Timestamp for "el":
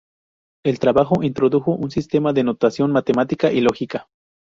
0.65-0.79